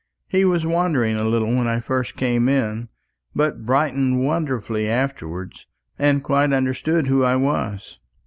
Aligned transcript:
He 0.27 0.45
was 0.45 0.65
wandering 0.65 1.15
a 1.15 1.23
little 1.25 1.55
when 1.55 1.67
I 1.67 1.79
first 1.79 2.15
came 2.15 2.49
in, 2.49 2.89
but 3.35 3.67
brightened 3.67 4.25
wonderfully 4.25 4.89
afterwards, 4.89 5.67
and 5.99 6.23
quite 6.23 6.51
understood 6.53 7.05
who 7.05 7.23
I 7.23 7.35
was." 7.35 7.99